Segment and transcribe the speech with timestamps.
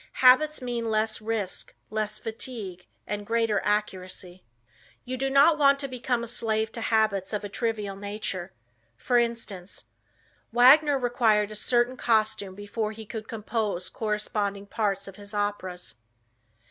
[0.13, 4.43] Habits mean less risk, less fatigue, and greater accuracy.
[5.05, 8.51] "You do not want to become a slave to habits of a trivial nature.
[8.97, 9.83] For instance,
[10.51, 15.93] Wagner required a certain costume before he could compose corresponding parts of his operas.